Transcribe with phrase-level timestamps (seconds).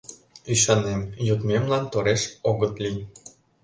[0.51, 2.99] Ӱшанем, йодмемлан тореш огыт лий.